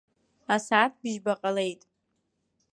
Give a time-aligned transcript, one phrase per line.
[0.55, 1.81] Асааҭ бжьба ҟалеит.